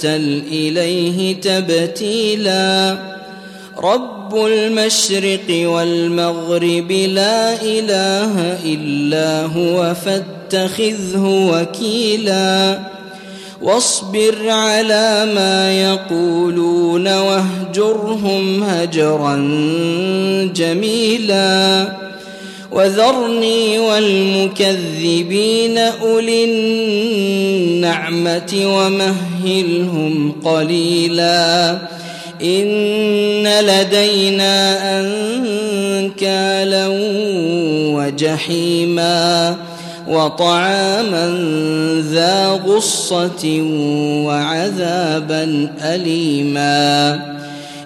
تبتل 0.00 0.42
إليه 0.52 1.40
تبتيلا. 1.40 2.98
رب 3.78 4.46
المشرق 4.46 5.68
والمغرب 5.68 6.92
لا 6.92 7.62
إله 7.62 8.58
إلا 8.64 9.46
هو 9.46 9.94
فاتخذه 9.94 11.50
وكيلا. 11.52 12.78
واصبر 13.62 14.48
على 14.48 15.32
ما 15.34 15.72
يقولون 15.72 17.08
واهجرهم 17.18 18.62
هجرا 18.62 19.36
جميلا. 20.54 21.86
وذرني 22.72 23.78
والمكذبين 23.78 25.78
أولي 25.78 26.44
النعمة 26.44 28.52
ومهلهم 28.54 30.32
قليلا. 30.44 31.78
إن 32.42 33.60
لدينا 33.60 34.76
أنكالا 35.00 36.86
وجحيما 37.96 39.56
وطعاما 40.08 41.26
ذا 42.12 42.60
غصة 42.66 43.60
وعذابا 44.26 45.72
أليما. 45.82 47.39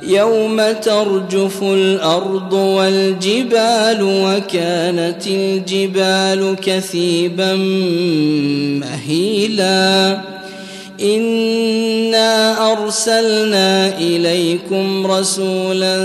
يوم 0.09 0.73
ترجف 0.73 1.63
الأرض 1.63 2.53
والجبال 2.53 3.99
وكانت 4.03 5.27
الجبال 5.27 6.57
كثيبا 6.63 7.55
مهيلا. 8.81 10.21
إنا 11.01 12.73
أرسلنا 12.73 13.99
إليكم 13.99 15.07
رسولا 15.07 15.97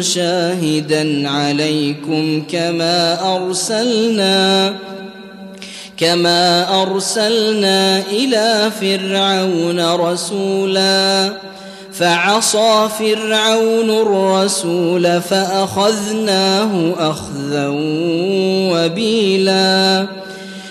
شاهدا 0.00 1.28
عليكم 1.28 2.42
كما 2.50 3.18
أرسلنا 3.36 4.74
كما 5.96 6.82
أرسلنا 6.82 8.02
إلى 8.10 8.70
فرعون 8.80 9.80
رسولا. 9.94 11.32
فعصى 12.02 12.88
فرعون 12.98 13.90
الرسول 13.90 15.20
فأخذناه 15.20 16.94
أخذا 16.98 17.68
وبيلا. 18.72 20.06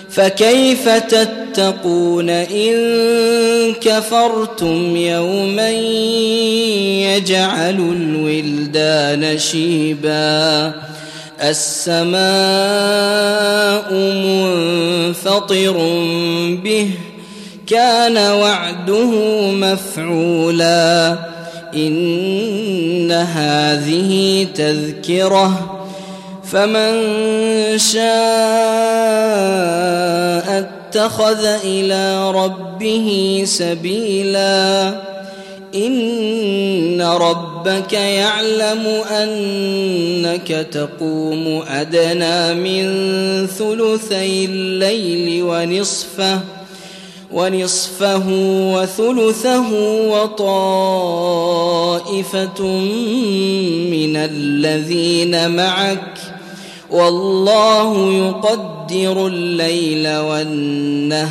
فكيف 0.09 0.89
تتقون 0.89 2.29
إن 2.29 2.73
كفرتم 3.73 4.95
يوما 4.95 5.69
يجعل 7.15 7.75
الولدان 7.79 9.37
شيبا؟ 9.37 10.73
السماء 11.41 12.21
منفطر 13.93 15.73
به 16.63 16.89
كان 17.71 18.17
وعده 18.17 19.11
مفعولا. 19.51 21.17
إن 21.75 23.11
هذه 23.11 24.47
تذكرة. 24.55 25.77
فمن 26.51 26.93
شاء 27.77 28.01
اتخذ 30.59 31.45
إلى 31.63 32.31
ربه 32.31 33.41
سبيلا. 33.45 34.87
إن 35.75 37.01
ربك 37.01 37.93
يعلم 37.93 38.87
أنك 39.11 40.67
تقوم 40.71 41.63
أدنى 41.69 42.53
من 42.53 42.87
ثلثي 43.47 44.45
الليل 44.45 45.43
ونصفه. 45.43 46.39
ونصفه 47.33 48.23
وثلثه 48.75 49.71
وطائفة 50.09 51.51
من 53.91 54.15
الذين 54.15 55.55
معك 55.55 56.17
والله 56.91 58.13
يقدر 58.13 59.27
الليل 59.27 60.17
والنهار. 60.17 61.21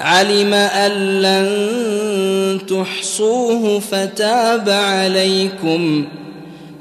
علم 0.00 0.54
أن 0.54 1.22
لن 1.22 1.46
تحصوه 2.66 3.80
فتاب 3.80 4.70
عليكم. 4.70 6.04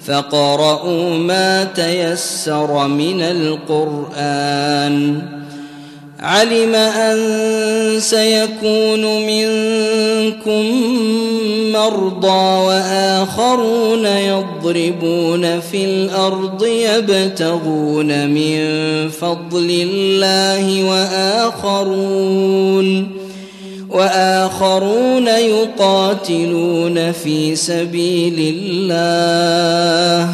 فقرأوا 0.05 1.17
ما 1.17 1.63
تيسر 1.63 2.87
من 2.87 3.21
القرآن. 3.21 5.21
علم 6.23 6.75
أن 6.75 7.19
سيكون 7.99 9.25
منكم 9.25 10.65
مرضى 11.71 12.65
وآخرون 12.65 14.05
يضربون 14.05 15.59
في 15.59 15.85
الأرض 15.85 16.65
يبتغون 16.65 18.29
من 18.29 18.59
فضل 19.09 19.87
الله 19.89 20.83
وآخرون 21.63 22.27
وآخرون 23.89 25.27
يقاتلون 25.27 27.11
في 27.11 27.55
سبيل 27.55 28.55
الله 28.55 30.29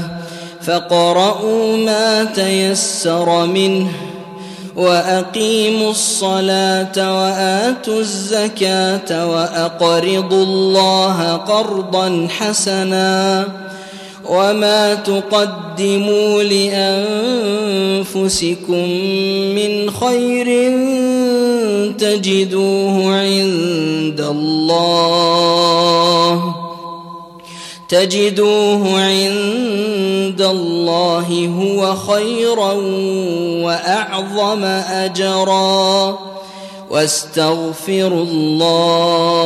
فقرأوا 0.62 1.78
ما 1.78 2.24
تيسر 2.24 3.46
منه 3.46 3.90
وأقيموا 4.80 5.92
الصلاة 5.92 7.22
وآتوا 7.22 8.00
الزكاة 8.00 9.28
وأقرضوا 9.28 10.44
الله 10.44 11.34
قرضا 11.34 12.28
حسنا 12.30 13.48
وما 14.30 14.94
تقدموا 14.94 16.44
لأنفسكم 18.04 18.90
من 19.56 19.92
خير 19.92 20.48
تجدوه 21.98 23.16
عند 23.16 24.22
الله 24.22 25.50
تجدوه 27.90 29.02
عند 29.02 30.42
الله 30.42 31.48
هو 31.48 31.96
خيرا 31.96 32.72
وأعظم 33.66 34.64
أجرا. 34.90 36.20
واستغفروا 36.92 38.24
الله 38.24 39.42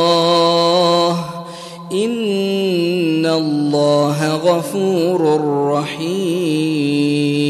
إن 1.91 3.25
الله 3.25 4.35
غفور 4.35 5.41
رحيم. 5.71 7.42